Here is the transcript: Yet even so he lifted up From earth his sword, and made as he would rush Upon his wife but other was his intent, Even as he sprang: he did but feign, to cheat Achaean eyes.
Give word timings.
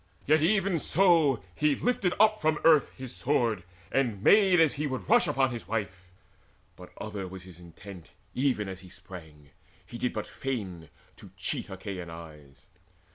Yet 0.25 0.41
even 0.41 0.79
so 0.79 1.43
he 1.53 1.75
lifted 1.75 2.15
up 2.19 2.41
From 2.41 2.57
earth 2.63 2.91
his 2.97 3.15
sword, 3.15 3.61
and 3.91 4.23
made 4.23 4.59
as 4.59 4.73
he 4.73 4.87
would 4.87 5.07
rush 5.07 5.27
Upon 5.27 5.51
his 5.51 5.67
wife 5.67 6.07
but 6.75 6.91
other 6.97 7.27
was 7.27 7.43
his 7.43 7.59
intent, 7.59 8.09
Even 8.33 8.67
as 8.67 8.79
he 8.79 8.89
sprang: 8.89 9.51
he 9.85 9.99
did 9.99 10.11
but 10.11 10.25
feign, 10.25 10.89
to 11.17 11.29
cheat 11.37 11.69
Achaean 11.69 12.09
eyes. 12.09 12.65